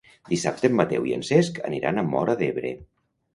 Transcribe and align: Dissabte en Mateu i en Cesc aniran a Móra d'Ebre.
Dissabte 0.29 0.71
en 0.71 0.77
Mateu 0.79 1.05
i 1.09 1.13
en 1.17 1.25
Cesc 1.27 1.61
aniran 1.71 2.01
a 2.01 2.05
Móra 2.15 2.37
d'Ebre. 2.41 2.73